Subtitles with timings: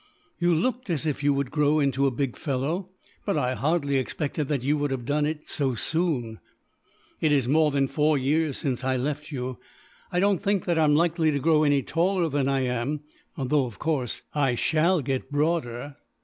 [0.39, 2.89] "You looked as if you would grow into a big fellow,
[3.23, 6.39] but I hardly expected that you would have done it so soon."
[7.19, 9.59] "It is more than four years since I left you.
[10.11, 13.01] I don't think that I am likely to grow any taller than I am;
[13.37, 15.97] though of course, I shall get broader."